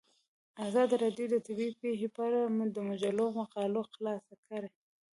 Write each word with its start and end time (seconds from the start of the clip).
ازادي 0.67 0.95
راډیو 1.03 1.25
د 1.31 1.35
طبیعي 1.47 1.73
پېښې 1.83 2.07
په 2.15 2.21
اړه 2.27 2.41
د 2.75 2.77
مجلو 2.89 3.25
مقالو 3.39 3.81
خلاصه 3.93 4.33
کړې. 4.47 4.69